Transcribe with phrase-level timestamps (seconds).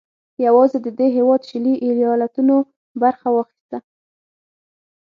[0.45, 2.55] یوازې د دې هېواد شلي ایالتونو
[3.01, 3.77] برخه واخیسته.